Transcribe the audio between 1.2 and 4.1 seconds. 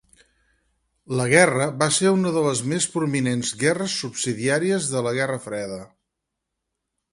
guerra va ser una de les més prominents guerres